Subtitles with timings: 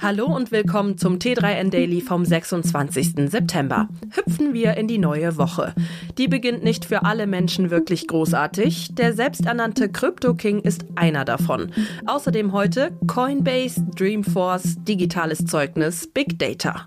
[0.00, 3.28] Hallo und willkommen zum T3N Daily vom 26.
[3.28, 3.88] September.
[4.12, 5.74] Hüpfen wir in die neue Woche.
[6.18, 8.94] Die beginnt nicht für alle Menschen wirklich großartig.
[8.94, 11.72] Der selbsternannte Crypto King ist einer davon.
[12.06, 16.86] Außerdem heute Coinbase, Dreamforce, digitales Zeugnis, Big Data.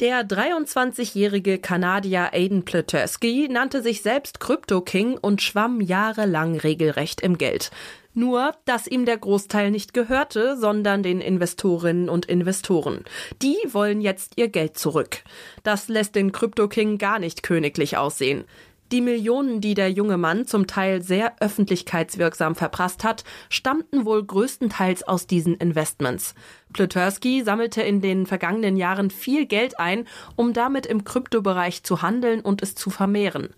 [0.00, 7.38] Der 23-jährige Kanadier Aiden Pletersky nannte sich selbst Crypto King und schwamm jahrelang regelrecht im
[7.38, 7.70] Geld.
[8.12, 13.04] Nur, dass ihm der Großteil nicht gehörte, sondern den Investorinnen und Investoren.
[13.40, 15.22] Die wollen jetzt ihr Geld zurück.
[15.62, 18.44] Das lässt den Crypto King gar nicht königlich aussehen.
[18.92, 25.02] Die Millionen, die der junge Mann zum Teil sehr öffentlichkeitswirksam verprasst hat, stammten wohl größtenteils
[25.02, 26.34] aus diesen Investments.
[26.72, 32.40] Plutersky sammelte in den vergangenen Jahren viel Geld ein, um damit im Kryptobereich zu handeln
[32.40, 33.48] und es zu vermehren.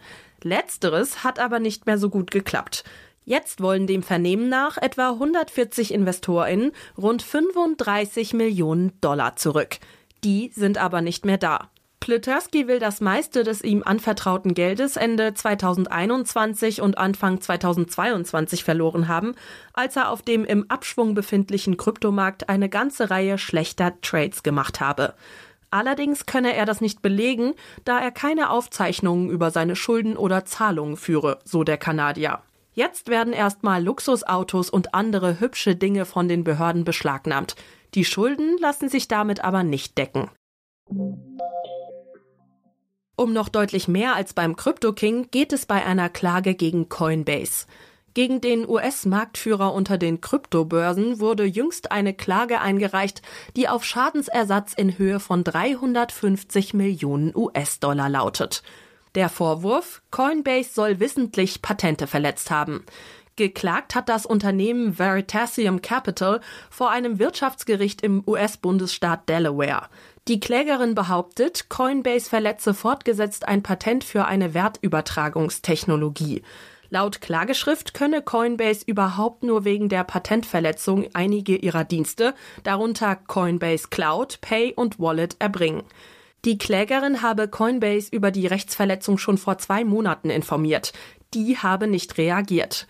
[0.42, 2.84] Letzteres hat aber nicht mehr so gut geklappt.
[3.26, 9.76] Jetzt wollen dem Vernehmen nach etwa 140 InvestorInnen rund 35 Millionen Dollar zurück.
[10.24, 11.68] Die sind aber nicht mehr da.
[12.08, 19.34] Plitersky will das meiste des ihm anvertrauten Geldes Ende 2021 und Anfang 2022 verloren haben,
[19.74, 25.12] als er auf dem im Abschwung befindlichen Kryptomarkt eine ganze Reihe schlechter Trades gemacht habe.
[25.70, 27.52] Allerdings könne er das nicht belegen,
[27.84, 32.38] da er keine Aufzeichnungen über seine Schulden oder Zahlungen führe, so der Kanadier.
[32.72, 37.54] Jetzt werden erstmal Luxusautos und andere hübsche Dinge von den Behörden beschlagnahmt.
[37.92, 40.30] Die Schulden lassen sich damit aber nicht decken.
[43.18, 47.66] Um noch deutlich mehr als beim Crypto King geht es bei einer Klage gegen Coinbase.
[48.14, 53.22] Gegen den US-Marktführer unter den Kryptobörsen wurde jüngst eine Klage eingereicht,
[53.56, 58.62] die auf Schadensersatz in Höhe von 350 Millionen US-Dollar lautet.
[59.16, 62.84] Der Vorwurf, Coinbase soll wissentlich Patente verletzt haben.
[63.38, 69.86] Geklagt hat das Unternehmen Veritasium Capital vor einem Wirtschaftsgericht im US-Bundesstaat Delaware.
[70.26, 76.42] Die Klägerin behauptet, Coinbase verletze fortgesetzt ein Patent für eine Wertübertragungstechnologie.
[76.90, 82.34] Laut Klageschrift könne Coinbase überhaupt nur wegen der Patentverletzung einige ihrer Dienste,
[82.64, 85.84] darunter Coinbase Cloud, Pay und Wallet, erbringen.
[86.44, 90.92] Die Klägerin habe Coinbase über die Rechtsverletzung schon vor zwei Monaten informiert.
[91.34, 92.88] Die habe nicht reagiert.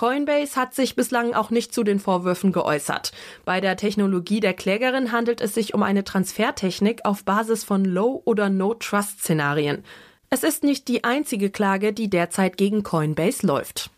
[0.00, 3.12] Coinbase hat sich bislang auch nicht zu den Vorwürfen geäußert.
[3.44, 8.22] Bei der Technologie der Klägerin handelt es sich um eine Transfertechnik auf Basis von Low-
[8.24, 9.84] oder No-Trust-Szenarien.
[10.30, 13.90] Es ist nicht die einzige Klage, die derzeit gegen Coinbase läuft.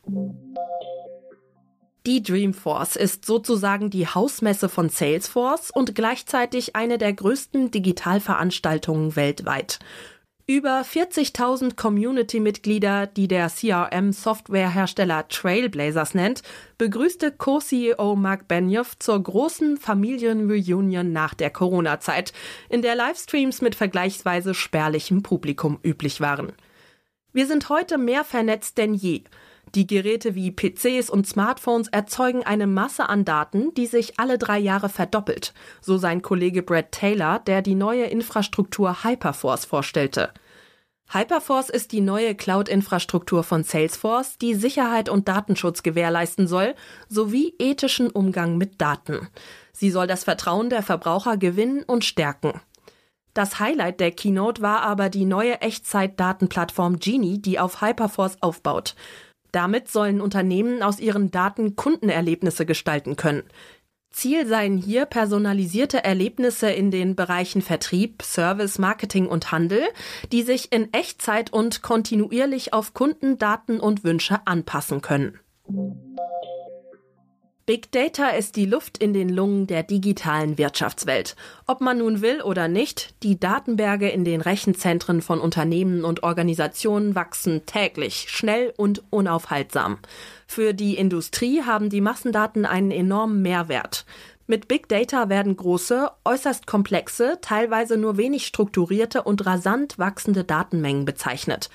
[2.04, 9.78] Die Dreamforce ist sozusagen die Hausmesse von Salesforce und gleichzeitig eine der größten Digitalveranstaltungen weltweit.
[10.46, 16.42] Über 40.000 Community-Mitglieder, die der CRM-Softwarehersteller Trailblazers nennt,
[16.78, 22.32] begrüßte Co-CEO Mark Benioff zur großen Familienreunion nach der Corona-Zeit,
[22.68, 26.52] in der Livestreams mit vergleichsweise spärlichem Publikum üblich waren.
[27.32, 29.22] Wir sind heute mehr vernetzt denn je.
[29.74, 34.58] Die Geräte wie PCs und Smartphones erzeugen eine Masse an Daten, die sich alle drei
[34.58, 40.30] Jahre verdoppelt, so sein Kollege Brad Taylor, der die neue Infrastruktur Hyperforce vorstellte.
[41.08, 46.74] Hyperforce ist die neue Cloud-Infrastruktur von Salesforce, die Sicherheit und Datenschutz gewährleisten soll,
[47.08, 49.28] sowie ethischen Umgang mit Daten.
[49.72, 52.60] Sie soll das Vertrauen der Verbraucher gewinnen und stärken.
[53.34, 58.94] Das Highlight der Keynote war aber die neue Echtzeit-Datenplattform Genie, die auf Hyperforce aufbaut.
[59.52, 63.44] Damit sollen Unternehmen aus ihren Daten Kundenerlebnisse gestalten können.
[64.10, 69.82] Ziel seien hier personalisierte Erlebnisse in den Bereichen Vertrieb, Service, Marketing und Handel,
[70.32, 75.38] die sich in Echtzeit und kontinuierlich auf Kunden, Daten und Wünsche anpassen können.
[77.64, 81.36] Big Data ist die Luft in den Lungen der digitalen Wirtschaftswelt.
[81.68, 87.14] Ob man nun will oder nicht, die Datenberge in den Rechenzentren von Unternehmen und Organisationen
[87.14, 89.98] wachsen täglich, schnell und unaufhaltsam.
[90.48, 94.06] Für die Industrie haben die Massendaten einen enormen Mehrwert.
[94.48, 101.04] Mit Big Data werden große, äußerst komplexe, teilweise nur wenig strukturierte und rasant wachsende Datenmengen
[101.04, 101.70] bezeichnet.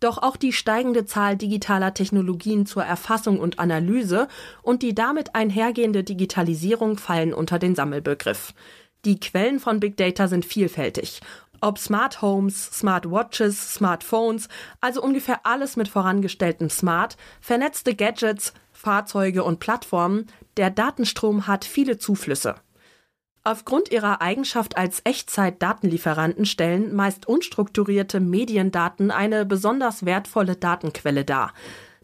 [0.00, 4.28] Doch auch die steigende Zahl digitaler Technologien zur Erfassung und Analyse
[4.62, 8.54] und die damit einhergehende Digitalisierung fallen unter den Sammelbegriff.
[9.04, 11.20] Die Quellen von Big Data sind vielfältig.
[11.60, 14.48] Ob Smart Homes, Smart Watches, Smartphones,
[14.80, 20.26] also ungefähr alles mit vorangestelltem Smart, vernetzte Gadgets, Fahrzeuge und Plattformen,
[20.56, 22.56] der Datenstrom hat viele Zuflüsse.
[23.46, 31.52] Aufgrund ihrer Eigenschaft als Echtzeit-Datenlieferanten stellen meist unstrukturierte Mediendaten eine besonders wertvolle Datenquelle dar.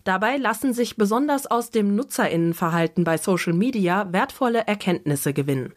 [0.05, 5.73] Dabei lassen sich besonders aus dem Nutzerinnenverhalten bei Social Media wertvolle Erkenntnisse gewinnen.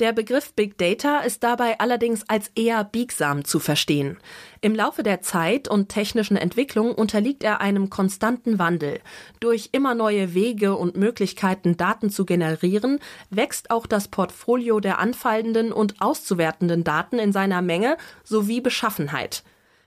[0.00, 4.18] Der Begriff Big Data ist dabei allerdings als eher biegsam zu verstehen.
[4.60, 9.00] Im Laufe der Zeit und technischen Entwicklung unterliegt er einem konstanten Wandel.
[9.38, 12.98] Durch immer neue Wege und Möglichkeiten, Daten zu generieren,
[13.30, 19.44] wächst auch das Portfolio der anfallenden und auszuwertenden Daten in seiner Menge sowie Beschaffenheit.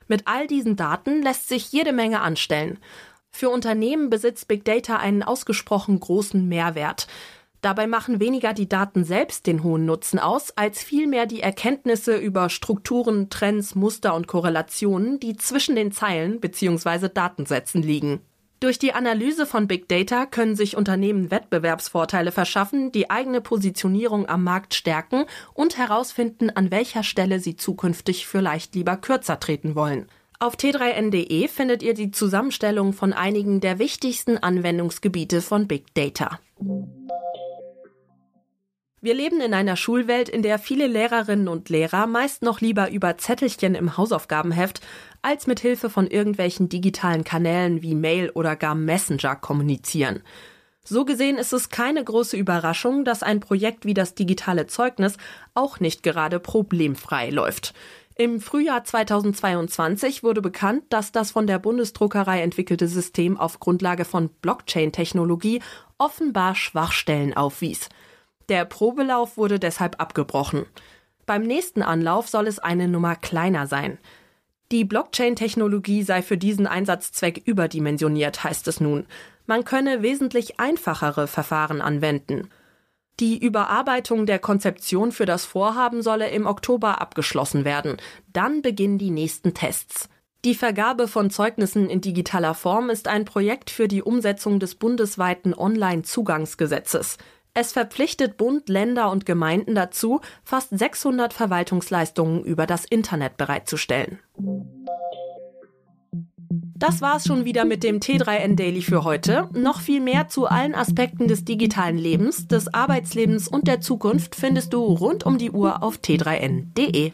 [0.07, 2.80] Mit all diesen Daten lässt sich jede Menge anstellen.
[3.30, 7.07] Für Unternehmen besitzt Big Data einen ausgesprochen großen Mehrwert.
[7.62, 12.50] Dabei machen weniger die Daten selbst den hohen Nutzen aus, als vielmehr die Erkenntnisse über
[12.50, 17.09] Strukturen, Trends, Muster und Korrelationen, die zwischen den Zeilen bzw.
[17.09, 18.21] Datensätzen liegen.
[18.59, 24.44] Durch die Analyse von Big Data können sich Unternehmen Wettbewerbsvorteile verschaffen, die eigene Positionierung am
[24.44, 30.07] Markt stärken und herausfinden, an welcher Stelle sie zukünftig vielleicht lieber kürzer treten wollen.
[30.39, 36.39] Auf t3n.de findet ihr die Zusammenstellung von einigen der wichtigsten Anwendungsgebiete von Big Data.
[38.99, 43.15] Wir leben in einer Schulwelt, in der viele Lehrerinnen und Lehrer meist noch lieber über
[43.17, 44.81] Zettelchen im Hausaufgabenheft
[45.21, 50.23] als mit Hilfe von irgendwelchen digitalen Kanälen wie Mail oder gar Messenger kommunizieren.
[50.83, 55.17] So gesehen ist es keine große Überraschung, dass ein Projekt wie das digitale Zeugnis
[55.53, 57.75] auch nicht gerade problemfrei läuft.
[58.15, 64.29] Im Frühjahr 2022 wurde bekannt, dass das von der Bundesdruckerei entwickelte System auf Grundlage von
[64.41, 65.61] Blockchain-Technologie
[65.99, 67.89] offenbar Schwachstellen aufwies.
[68.49, 70.65] Der Probelauf wurde deshalb abgebrochen.
[71.25, 73.97] Beim nächsten Anlauf soll es eine Nummer kleiner sein.
[74.71, 79.05] Die Blockchain-Technologie sei für diesen Einsatzzweck überdimensioniert, heißt es nun.
[79.45, 82.49] Man könne wesentlich einfachere Verfahren anwenden.
[83.19, 87.97] Die Überarbeitung der Konzeption für das Vorhaben solle im Oktober abgeschlossen werden.
[88.31, 90.09] Dann beginnen die nächsten Tests.
[90.45, 95.53] Die Vergabe von Zeugnissen in digitaler Form ist ein Projekt für die Umsetzung des bundesweiten
[95.53, 97.17] Online-Zugangsgesetzes.
[97.59, 104.19] Es verpflichtet Bund, Länder und Gemeinden dazu, fast 600 Verwaltungsleistungen über das Internet bereitzustellen.
[106.75, 109.50] Das war's schon wieder mit dem T3N Daily für heute.
[109.54, 114.74] Noch viel mehr zu allen Aspekten des digitalen Lebens, des Arbeitslebens und der Zukunft findest
[114.74, 117.13] du rund um die Uhr auf t3n.de.